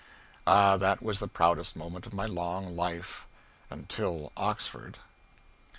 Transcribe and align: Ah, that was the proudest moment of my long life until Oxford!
Ah, 0.47 0.77
that 0.77 1.03
was 1.03 1.19
the 1.19 1.27
proudest 1.27 1.75
moment 1.75 2.07
of 2.07 2.13
my 2.15 2.25
long 2.25 2.75
life 2.75 3.27
until 3.69 4.31
Oxford! 4.35 4.97